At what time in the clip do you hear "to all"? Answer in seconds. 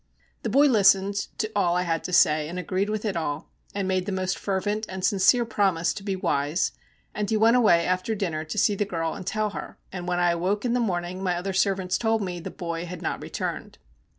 1.37-1.75